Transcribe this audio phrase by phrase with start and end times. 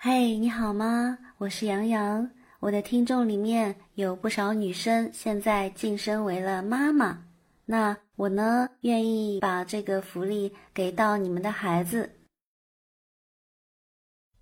[0.00, 1.18] 嘿，你好吗？
[1.38, 2.30] 我是杨洋。
[2.60, 7.24] 我的听众里面有不少女生，现在晋升为了妈妈。
[7.64, 12.12] 那我呢，愿意把这个福利给到你们的孩子。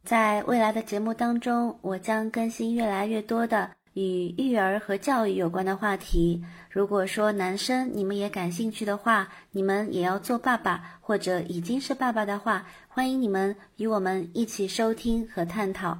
[0.04, 6.44] 在未来的节目当中，我将更新越来越多的与育儿和教育有关的话题。
[6.68, 12.66] 如果说男生你们也感兴趣的话，你们也要做爸爸或者已经是爸爸的话，
[12.96, 15.98] 欢迎你们与我们一起收听和探讨。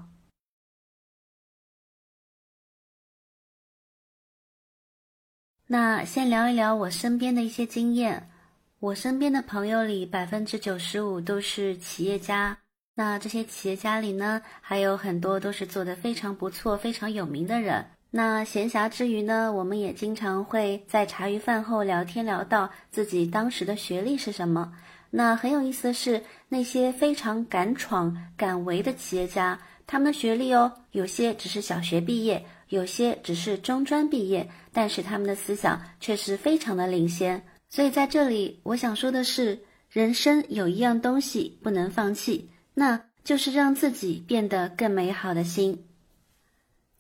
[5.67, 8.31] 那先聊一聊我身边的一些经验。
[8.79, 12.57] 我身边的朋友里，百分之九十五都是企业家。
[12.95, 17.85] 那这些企业家里呢，还有很多都是做的非常不错、非常有名的人。
[18.09, 24.73] 那闲暇之余呢，我们也经常会在茶余饭后聊天，聊到自己当时的学历是什么。
[25.11, 37.43] 那很有意思的是，那些非常敢闯敢为的企业家，他们的学历哦，有些只是小学毕业，有些只是中专毕业，但是他们的思想却是非常的领先。
[37.69, 39.59] 所以在这里，我想说的是，
[39.91, 42.51] 人生有一样东西不能放弃。
[42.75, 45.86] 那就是让自己变得更美好的心。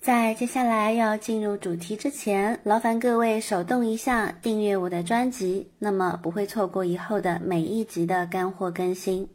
[0.07, 9.29] 在接下来要进入主题之前，劳烦各位手动一下订阅我的专辑，那么不会错过以后的每一集的干货更新。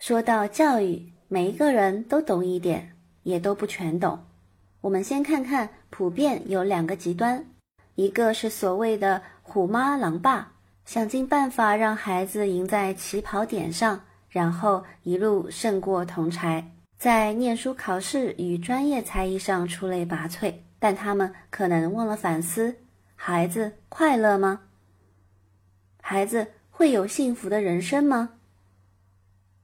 [0.00, 4.18] 说到教育，每一个人都懂一点，也都不全懂。
[4.80, 7.46] 我们先看看，普遍有两个极端，
[7.94, 10.54] 一个是所谓的虎妈狼爸。
[10.84, 20.52] 想尽办法让孩子赢在起跑点上，然后一路胜过同柴，在念书、考试与专业才艺上出类拔萃。
[20.80, 22.76] 但他们可能忘了反思：
[23.16, 24.60] 孩子快乐吗？
[26.00, 28.30] 孩子会有幸福的人生吗？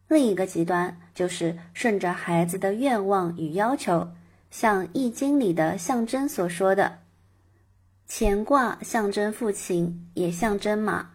[0.09, 4.09] 另一个极端就是顺着孩子的愿望与要求，
[4.51, 6.99] 像《易经》里的象征所说的
[8.09, 11.13] ：“乾卦象征父亲，也象征马。”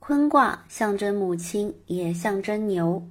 [0.00, 3.08] 坤卦象征母亲，也象征牛。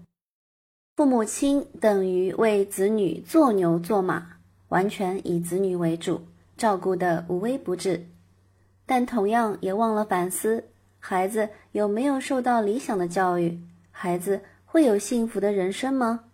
[1.00, 4.34] 父母亲等于为子女做牛做马，
[4.68, 6.28] 完全以子女为主，
[6.58, 8.06] 照顾的无微不至。
[8.86, 10.66] 但同样也忘了反思：
[11.00, 13.62] 孩子有没有受到理想的教育？
[13.92, 16.26] 孩子会有幸福的人生吗？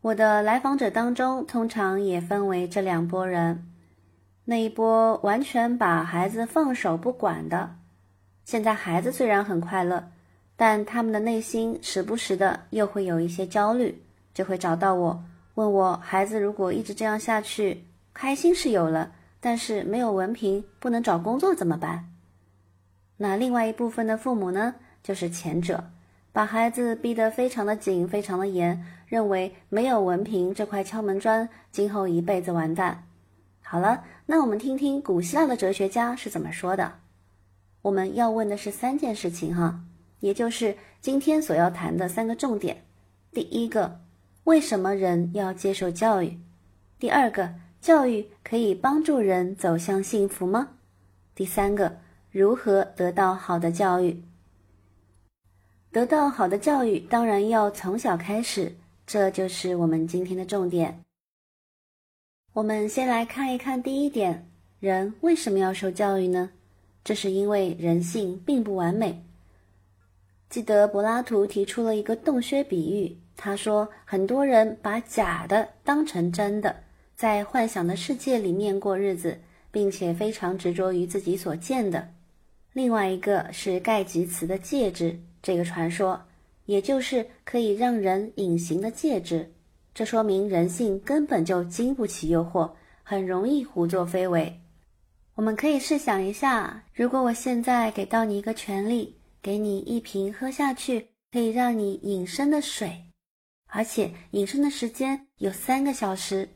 [0.00, 3.62] 我的来访者当中，通常也分为这两拨人：
[4.46, 7.76] 那一波完全把孩子放手不管的。
[8.46, 10.08] 现在孩子虽然很快乐，
[10.56, 14.02] 但他们的内心时不时的又会有一些焦虑，
[14.32, 15.24] 就会找到我，
[15.54, 17.84] 问我孩子如果一直这样下去，
[18.14, 22.10] 开心是有了，但是没有文凭，不能找工作怎么办？
[23.18, 25.84] 那另外一部分的父母呢，就是前者，
[26.32, 33.06] 把孩子逼得非常的紧，非常的严，认为没有文凭这块敲门砖，今后一辈子完蛋。
[33.62, 36.92] 好了，那我们听听古希腊的哲学家是怎么说的。
[37.82, 39.80] 我们要问的是三件事情哈，
[40.20, 42.84] 也就是今天所要谈的三个重点。
[43.32, 44.00] 第一个，
[44.44, 46.38] 为什么人要接受教育？
[46.98, 50.70] 第二个，教育可以帮助人走向幸福吗？
[51.34, 51.98] 第三个，
[52.30, 54.22] 如何得到好的教育？
[55.92, 58.74] 得到好的教育，当然要从小开始，
[59.06, 61.02] 这就是我们今天的重点。
[62.54, 64.50] 我们先来看一看第一点，
[64.80, 66.50] 人为什么要受教育呢？
[67.04, 69.25] 这是因为人性并不完美。
[70.48, 76.74] 记得柏拉图提出了一个洞穴比喻，他说很多人把假的当成真的，
[77.14, 79.40] 在幻想的世界里面过日子，
[79.70, 82.08] 并且非常执着于自己所见的。
[82.72, 86.20] 另外一个是盖吉茨的戒指这个传说，
[86.66, 89.52] 也就是可以让人隐形的戒指。
[89.94, 92.70] 这说明人性根本就经不起诱惑，
[93.02, 94.60] 很容易胡作非为。
[95.34, 99.15] 我们可以试想一下，如果我现在给到你一个权利，
[99.46, 103.12] 给你一瓶喝下去可以让你隐身的水，
[103.66, 106.48] 而且隐身的时间有三个小时，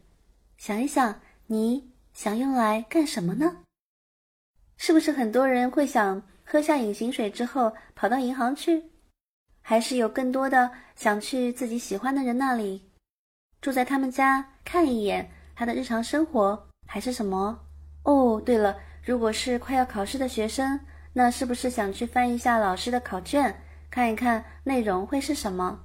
[0.59, 3.59] 想一想，你想用来干什么呢？
[4.77, 8.83] 是不是很多人会想喝下隐形水之后跑到银行去，
[9.63, 12.91] 还是有更多的想去自己喜欢的人那里，
[13.61, 17.57] 住在他们家看一眼他的日常生活，还是什么？
[18.03, 20.81] 哦，对了，如果是快要考试的学生，
[21.13, 23.55] 那是不是想去翻一下老师的考卷，
[23.91, 25.81] 看一看内容会是什么？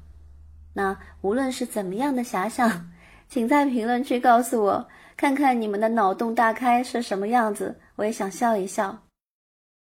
[0.74, 2.92] 那无论是怎么样的遐想，
[3.27, 4.88] 请在评论区告诉我，
[5.18, 9.04] 看看你们的脑洞大开是什么样子，我也想笑一笑。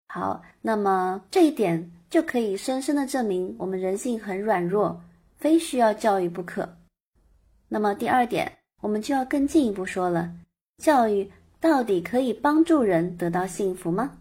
[0.07, 5.01] 好，那么这一点就可以深深的证明我们人性很软弱，
[5.37, 6.77] 非需要教育不可。
[7.67, 8.51] 那么第二点，
[8.81, 10.33] 我们就要更进一步说了：
[10.77, 14.17] 教育到底可以帮助人得到幸福吗？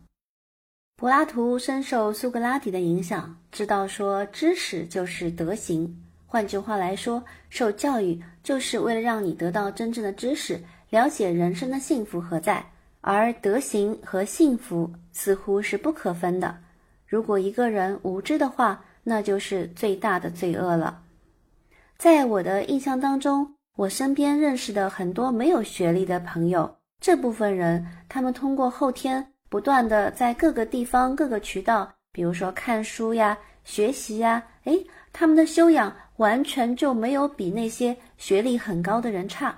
[1.05, 6.03] 柏拉图深受苏格拉底的影响，知道说知识就是德行。
[6.25, 10.59] 换句话来说，受教育就是为了让你得到真正的知识，
[10.89, 12.65] 了解人生的幸福何在。
[13.03, 16.57] 而德行和幸福似乎是不可分的。
[17.07, 21.03] 如果一个人无知的话，那就是最大的罪恶了。
[21.99, 39.57] 在我的印象当中，我身边认识的很多没有学历的朋友，这部分人，他们通过后天不断的在各个地方、各个渠道，比如说看书呀、学习呀，诶，他们的修养完全就没有比那些学历很高的人差。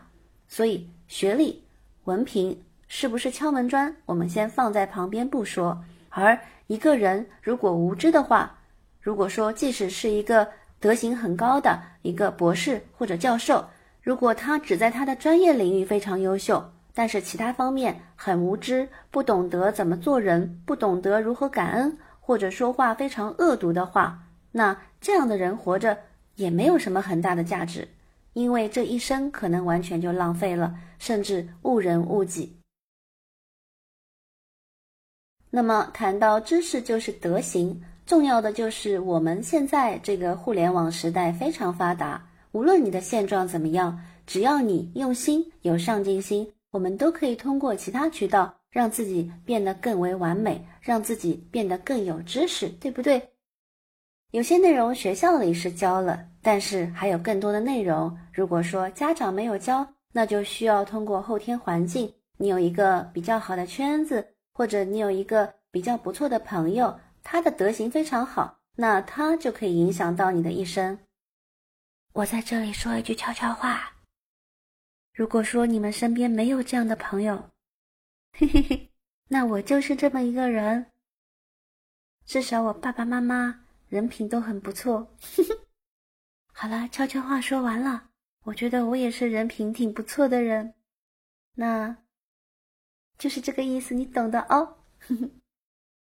[0.49, 1.65] 所以，学历、
[2.05, 2.55] 文凭。
[2.87, 3.97] 是不是敲门砖？
[4.05, 5.83] 我们先放在旁边不说。
[6.11, 8.55] 而一个人如果无知的话，
[9.01, 10.47] 如果说即使是一个
[10.79, 13.67] 德行很高的一个博士或者教授，
[14.03, 16.63] 如果他只在他的专业领域非常优秀，
[16.99, 24.19] 但是其他方面很无知，不懂得怎么做人，不懂得如何感恩，或者说话非常恶毒的话，
[24.51, 25.99] 那这样的人活着
[26.37, 27.87] 也没有什么很大的价值，
[28.33, 32.57] 因为这一生可能完全就浪费了，甚至误人误己。
[35.51, 53.31] 那么谈到知识就是德行，重要的就是我们现在这个互联网时代非常发达，无论你的现状怎么样，只要你用心有上进心，我们都可以通过其他渠道让自己变得更为完美，让自己变得更有知识，对不对？
[54.33, 64.35] 有些内容学校里是教了，但是还有更多的内容，如果说家长没有教，那就需要通过后天环境，你有一个比较好的圈子。
[64.53, 70.99] 或者你有一个比较不错的朋友，他的德行非常好，那他就可以影响到你的一生。
[72.15, 73.93] 我在这里说一句悄悄话：
[75.17, 77.51] 如果说你们身边没有这样的朋友，
[78.33, 78.91] 嘿嘿嘿，
[79.29, 80.93] 那我就是这么一个人。
[82.27, 85.11] 至少我爸爸妈妈人品都很不错。
[86.53, 88.11] 好了，悄悄话说完了，
[88.43, 90.75] 我觉得我也是人品挺不错的人。
[91.55, 91.97] 那。
[93.17, 94.77] 就是这个意思，你懂的哦。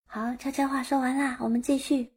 [0.05, 2.12] 好，悄悄话说完啦，我们继续。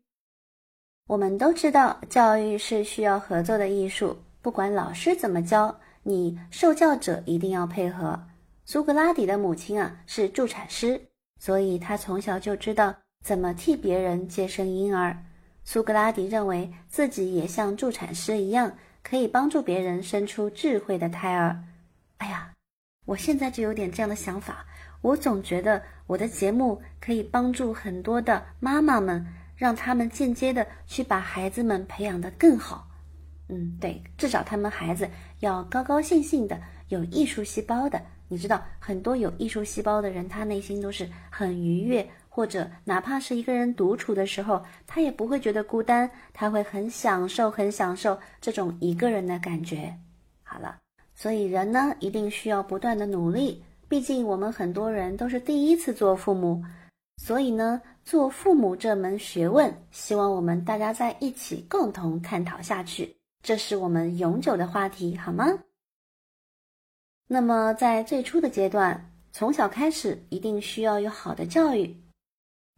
[1.07, 8.27] 我们都知道，教育是需要合作的艺术，不管老师怎么教，你受教者一定要配合。
[8.65, 11.01] 苏格拉底的母亲啊是助产师，
[11.39, 15.17] 所以他从小就知道怎么替别人接生婴儿。
[15.63, 21.63] 苏格拉底认为自己也像助产师一样，可以帮助别人生出智慧的胎儿。
[22.17, 22.51] 哎呀，
[23.05, 24.65] 我现在就有点这样的想法。
[25.01, 29.25] 我总觉得我的节目可以帮助很多的妈妈们，
[29.55, 32.87] 让他们间接的去把孩子们培养得更好。
[33.51, 35.07] 嗯，对，至少他们孩子
[35.41, 38.01] 要高高兴兴的，有艺术细胞的。
[38.29, 49.93] 你知道，很多有艺术细胞的人，他内心都是很愉悦，或者哪怕是一个人独处的时候，他也不会觉得孤单，他会很享受，很享受这种一个人的感觉。
[50.43, 50.77] 好了，
[51.13, 53.61] 所以人呢，一定需要不断的努力。
[53.89, 56.63] 毕竟我们很多人都是第一次做父母，
[57.17, 65.47] 所以呢，做父母这门学问，希望我们大家在一起共同探讨下去，这是我们永久的话题，好吗？
[67.27, 71.95] 那么在最初的阶段，从小开始一定需要有好的教育。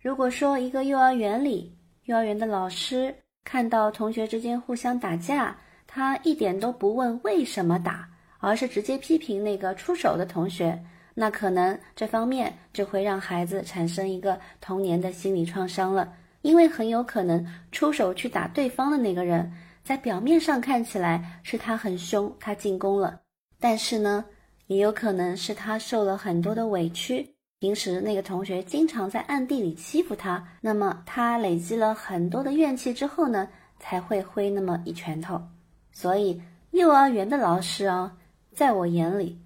[0.01, 10.81] 如果说一个幼儿园里，幼儿园的老师看到同学之间互相打架，他一点都不问为什么打，而是直接批评那个出手的同学。
[11.13, 19.51] 那可能这方面就会让孩子产生一个童年的心理创伤了，因为很有可能出手去打对方的那个人，
[19.83, 23.19] 在表面上看起来是他很凶，他进攻了，
[23.59, 24.23] 但是呢，
[24.67, 35.41] 也有可能是他受了很多的委屈，平时那个同学经常在暗地里欺负他，那么他累积了很多的怨气之后呢，才会挥那么一拳头。
[35.91, 38.15] 所以幼儿园的老师啊，
[38.53, 39.37] 在我眼里。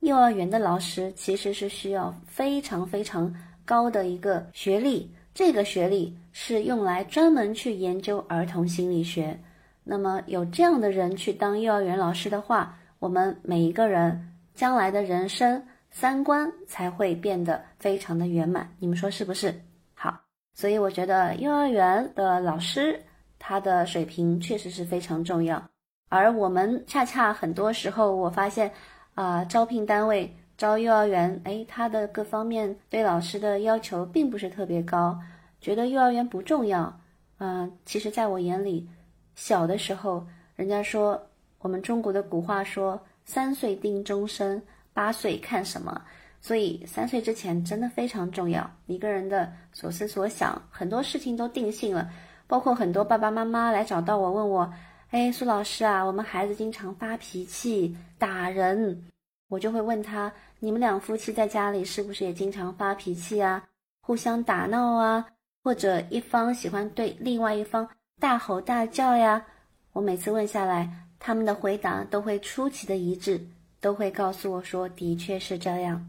[0.00, 3.32] 幼儿园的老师其实是需要非常非常
[3.64, 9.38] 高的一个学历，这个学历是用来专门去研究儿童心理学。
[9.84, 18.68] 那么有这样的人去当幼儿园老师的话，我们每一个人将来的人生三观才会变得非常的圆满。
[18.78, 19.54] 你们说是不是？
[19.94, 20.20] 好，
[20.54, 23.00] 所以我觉得幼儿园的老师
[23.38, 25.62] 他的水平确实是非常重要，
[26.08, 28.70] 而我们恰恰很多时候我发现。
[29.14, 35.14] 啊，招聘单位招幼儿园，哎，他的各方面对老师的要求并不是特别高，
[35.60, 36.98] 觉得幼儿园不重要。
[37.36, 38.88] 嗯，其实在我眼里，
[39.34, 41.20] 小的时候人家说
[41.58, 44.62] 我们中国的古话说“三岁定终身，
[44.92, 46.02] 八岁看什么”，
[46.40, 48.68] 所以三岁之前真的非常重要。
[48.86, 52.10] 一个人的所思所想，很多事情都定性了。
[52.46, 54.72] 包括很多爸爸妈妈来找到我，问我
[55.10, 59.04] ：“哎，苏老师啊，我们孩子经常发脾气、打人。”
[59.48, 63.62] 我就会问他：“你们两夫妻在家里是不是也经常发脾气啊？
[64.00, 65.26] 互相打闹啊？
[65.62, 67.88] 或者一方喜欢对另外一方
[68.22, 69.44] 大吼大叫呀？”
[69.92, 73.44] 我每次问下来，他们的回答都会出奇的一致，
[73.80, 76.08] 都会告诉我说：“的确是这样。”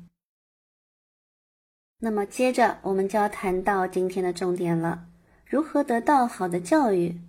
[1.98, 5.06] 那么接着我们就要谈到今天的重点了：
[5.44, 7.20] 如何得到好的教育？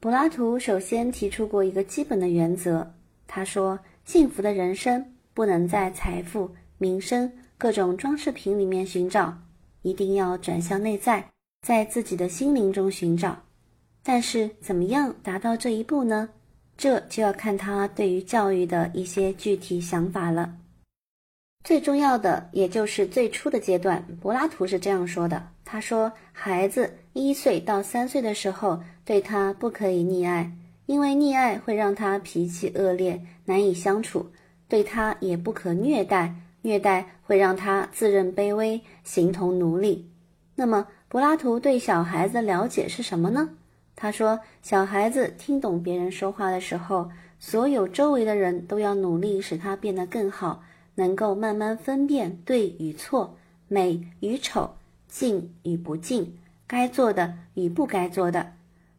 [0.00, 2.92] 柏拉图首先提出过一个基本的原则，
[3.26, 9.34] 他说：“幸福的人生不能在财富、名声、各种装饰品里面寻找，
[9.80, 11.26] 一定要转向内在，
[11.66, 13.36] 在自己的心灵中寻找。”
[14.02, 16.28] 但是，怎么样达到这一步呢？
[16.76, 20.56] 这就要看他对于教育的一些具体想法了。
[21.62, 30.50] 最重要的，也就是最初的阶段，柏拉图是这样说的：“他说，孩子一岁到三岁的时候，对他不可以溺爱，
[30.86, 34.30] 因为溺爱会让他脾气恶劣，难以相处；
[34.66, 40.10] 对他也不可虐待，虐待会让他自认卑微，形同奴隶。”
[40.56, 43.50] 那么，柏拉图对小孩子的了解是什么呢？
[44.02, 50.62] 他说：“小孩子听懂别人说话的时候，所有周围的人都要努力使他变得更好，
[50.94, 53.36] 能够慢慢分辨对与错、
[53.68, 54.74] 美与丑、
[55.06, 56.34] 敬与不敬、
[56.66, 58.54] 该做的与不该做的。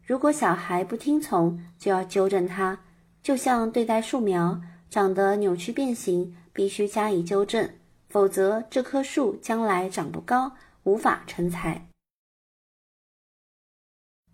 [0.06, 2.78] 如果小孩不听从，就要纠正他，
[3.24, 7.68] 就像对待树苗，长得扭曲变形，必须加以纠正，
[8.08, 10.52] 否则这棵树将来长不高，
[10.84, 11.86] 无法成材。”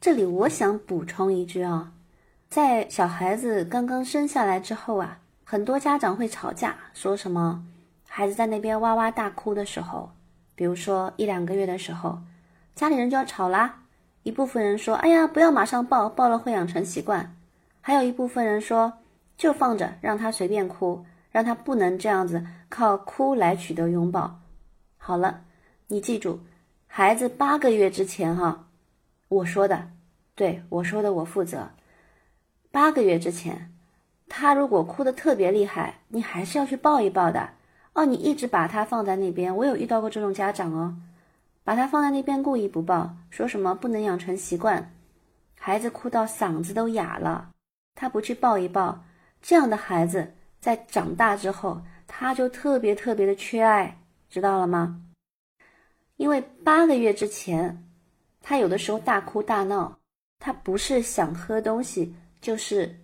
[0.00, 1.92] 这里我想补充一句啊，
[2.48, 7.64] 在小孩子刚刚生下来之后啊，很多家长会吵架，说什么
[8.06, 10.12] 孩子在那边哇哇大哭的时候，
[10.54, 12.20] 比如说一两个月的时候，
[12.76, 13.82] 家里人就要吵啦。
[14.22, 17.34] 一部分人说：“哎呀，不要马上抱，抱了会养成习惯。”
[17.82, 18.92] 还有一部分人说
[19.36, 24.38] ：“就放着，让他随便哭，让他不能这样子靠哭来取得拥抱。”
[24.96, 25.42] 好了，
[25.88, 26.38] 你记住，
[26.86, 28.66] 孩子八个月之前哈。
[29.28, 29.90] 我说的，
[30.34, 31.68] 对我说的，我负责。
[32.70, 33.74] 八个月之前，
[34.26, 37.50] 他如果哭得特别厉害，你还是要去抱一抱的。
[37.92, 40.96] 哦，你一直把他放在那边，我有遇到过这种家长哦，
[41.62, 44.94] 把他放在那边故意不抱，说什么不能养成习惯，
[45.58, 47.50] 孩子哭到嗓子都哑了，
[47.94, 49.04] 他不去抱一抱，
[49.42, 53.98] 这样的孩子在长大之后，他就特别特别的缺爱，
[54.30, 55.02] 知道了吗？
[56.16, 57.84] 因为八个月之前。
[58.40, 59.98] 他有的时候大哭大闹，
[60.38, 62.98] 他不是想喝东西，就是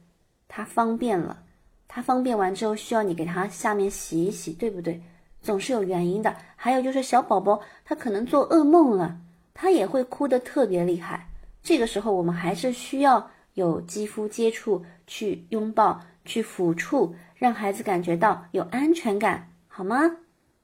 [0.48, 1.42] 他方便了。
[1.86, 5.00] 他方便完之后需要你给他下面洗一洗，对不对？
[5.40, 6.34] 总是有原因的。
[6.56, 9.18] 还有就是小宝宝他可能做噩梦了，
[9.52, 11.28] 他也会哭得特别厉害。
[11.62, 20.16] 这个时候我们还是需要有肌肤接触，去拥抱，去抚触，让孩子感觉到有安全感，好吗？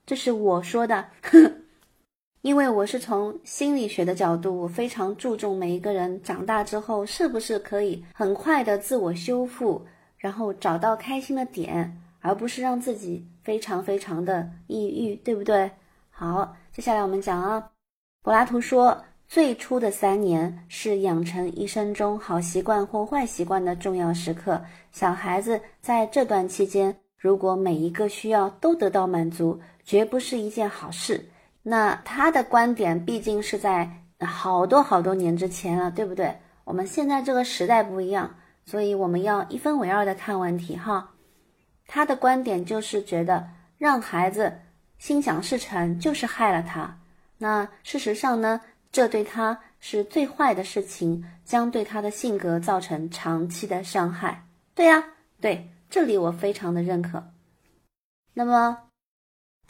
[0.06, 1.08] 这是我说的。
[2.42, 9.84] 因为我是从心理学的角度，我非常注重每一个人长大之后是不是可以很快的自我修复，
[10.16, 15.70] 然后找到开心的点，而不是让自己非常非常的抑郁，对不对？
[16.08, 17.70] 好，接下来我们讲啊，
[18.22, 18.96] 柏拉图说，
[19.28, 24.58] 最初的三年是养成一生中好习惯或坏习惯的重要时刻。
[24.92, 31.22] 小孩子在这段期间，如果每一个需要都得到满足，绝不是一件好事。
[31.62, 36.40] 那他的观点毕竟是在好多好多年之前了，对不对？
[36.64, 41.10] 我们现在这个时代不一样，所以我们要一分为二的看问题哈。
[41.86, 44.60] 他的观点就是觉得让孩子
[44.98, 46.98] 心想事成就是害了他。
[47.36, 54.46] 那事实上呢，这对他是最坏的事情，将对他的性格造成长期的伤害。
[54.74, 55.04] 对呀，
[55.40, 57.32] 对，这里我非常的认可。
[58.32, 58.89] 那么。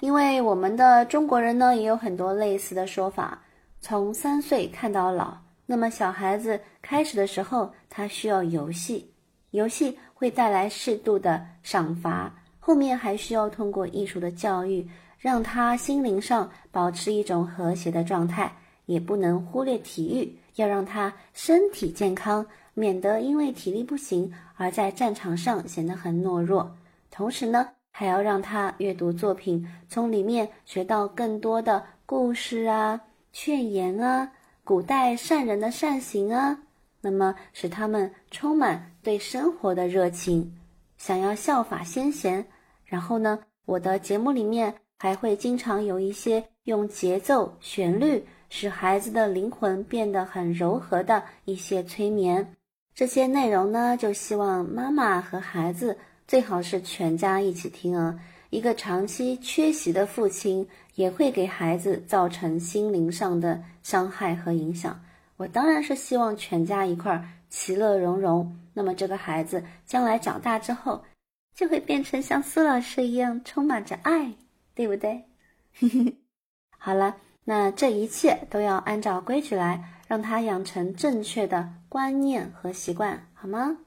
[0.01, 3.43] 因为我们的中国人呢，也有很多类似的说法，
[3.81, 5.37] 从三岁看到老。
[5.67, 9.13] 那么小孩子开始的时候，他需要游戏，
[9.51, 14.89] 游戏会带来适度的赏罚，后面还需要通过艺术的教育，
[15.19, 18.51] 让他心灵上保持一种和谐的状态，
[18.87, 26.75] 也不能忽略体育，要让他身体健康，免得因为体力不行而在战场上显得很懦弱。
[27.11, 27.69] 同时呢。
[27.91, 33.01] 还要让他阅读作品，从里面学到更多的故事啊、
[33.33, 34.31] 劝言啊、
[34.65, 36.59] 古代善人的善行啊。
[37.03, 40.55] 那么使他们充满对生活的热情，
[40.99, 42.45] 想要效法先贤。
[42.85, 52.55] 然后呢，我的节目里面还会经常有一些用节奏、旋律使孩子的灵魂变得很柔和的一些催眠。
[52.95, 55.97] 这些内容呢，就希望妈妈和孩子
[56.31, 58.17] 最好是全家一起听啊。
[58.51, 65.03] 一个长期缺席的父亲也会给孩子造成心灵上的伤害和影响。
[65.37, 68.57] 我当然是希望全家一块儿其乐融融。
[68.73, 71.03] 那么这个孩子将来长大之后，
[71.53, 74.33] 就会变成像苏老师一样充满着爱，
[74.73, 75.25] 对不对？
[76.79, 83.79] 好了，那这一切都要按照规矩来，让他养成正确的观念和习惯，好吗？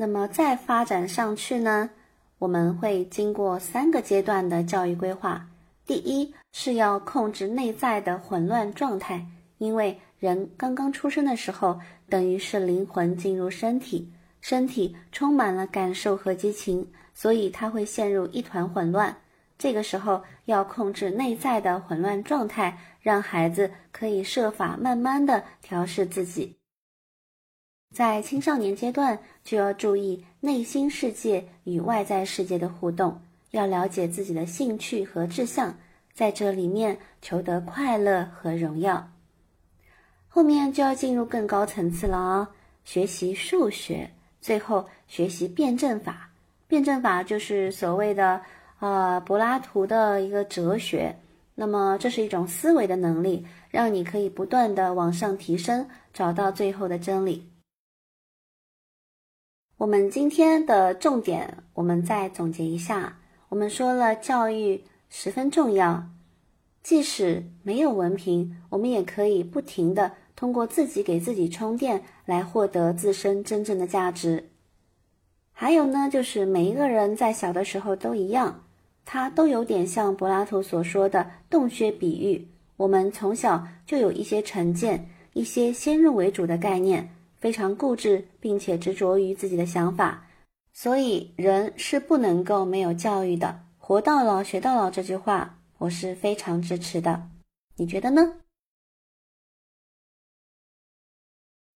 [0.00, 1.90] 那么再发展上去呢？
[2.38, 5.44] 我们会经过三个阶段的教育规划。
[5.84, 9.26] 第一是要控制内在的混乱状态，
[9.58, 14.08] 因为人刚刚出生的时候，等于是灵魂进入身体，
[14.40, 19.16] 身体充满了感受和激情，所以他会陷入一团混乱。
[19.58, 26.57] 这个时候要控制内在的混乱状态，让孩子可以设法慢慢的调试自己。
[27.94, 35.74] 在青少年阶段，就要注意内心世界与外在世界的互动，要了解自己的兴趣和志向，
[36.12, 39.10] 在这里面求得快乐和荣耀。
[40.28, 42.48] 后面就要进入更高层次了哦，
[42.84, 44.08] 学习数学，
[44.40, 46.30] 最后学习辩证法。
[46.68, 48.40] 辩证法就是所谓的
[48.78, 51.16] 呃柏拉图的一个哲学，
[51.54, 57.47] 那么这是一种思维的能力，让你可以不断的往上提升，找到最后的真理。
[59.78, 63.16] 我们今天的重点，我们再总结一下。
[63.48, 66.02] 我们说了，教育十分重要，
[66.82, 74.50] 即使没有文凭，我们也可以不停的通过自己给自己充电，来获得自身真正的价值。
[75.52, 78.64] 还有呢，就是每一个人在小的时候都一样，
[79.04, 82.48] 他都有点像柏拉图所说的洞穴比喻。
[82.76, 87.14] 我们从小就有一些成见，一些先入为主的概念。
[87.40, 90.26] 非常固执，并且执着于自己的想法，
[90.72, 93.60] 所以人是不能够没有教育的。
[93.76, 97.30] 活到老学到老这句话，我是非常支持的。
[97.76, 98.34] 你觉得呢？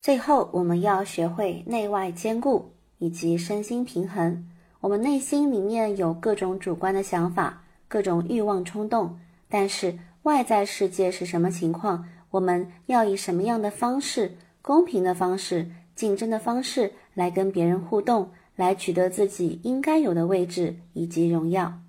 [0.01, 4.48] 最后，我们要学会内外兼顾以及身心平衡。
[4.81, 12.09] 我们内心里面有各种主观的想法，各种欲望冲动，但是外在世界是什么情况？
[12.31, 14.37] 我们要以什么样的方式？
[14.62, 21.81] 公平的方式、竞争的方式来跟别人互动，来取得自己应该有的位置以及荣耀。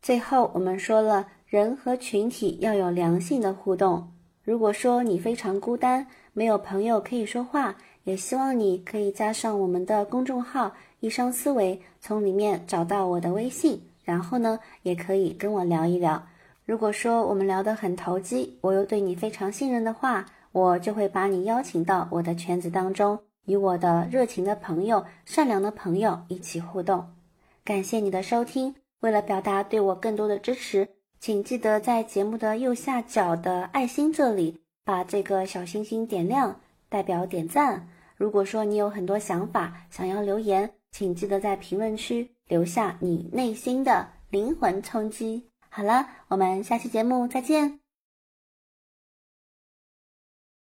[0.00, 4.10] 最后，我们说了，人和群体要有良性的互动。
[4.42, 16.26] 如果说你非常孤单，没有朋友可以说话，也希望你可以加上我们的公众号“一双思维”，从里面找到我的微信，然后呢，也可以跟我聊一聊。
[16.64, 20.24] 如果说我们聊得很投机，我又对你非常信任的话。
[20.52, 27.06] 我就会把你邀请到我的圈子当中，与我的热情的朋友、善良的朋友一起互动。
[27.64, 28.74] 感谢你的收听。
[29.00, 37.88] 为了表达对我更多的支持，请记得在节目的右下角的爱心这里把这个小星星点亮，代表点赞。
[38.16, 45.48] 如果说你有很多想法想要留言，请记得在评论区留下你内心的灵魂冲击。
[45.70, 47.79] 好了，我们下期节目再见。